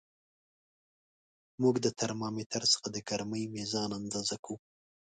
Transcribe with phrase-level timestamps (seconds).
[1.61, 4.57] موږ د ترمامتر څخه د ګرمۍ میزان اندازه کوو.